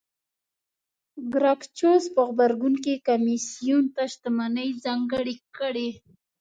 ګراکچوس 1.33 2.03
په 2.13 2.21
غبرګون 2.29 2.73
کې 2.83 3.03
کمېسیون 3.07 3.85
ته 3.95 4.03
شتمنۍ 4.11 4.69
ځانګړې 4.83 5.35
کړې 5.57 5.89